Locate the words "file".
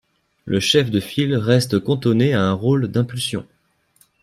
0.99-1.35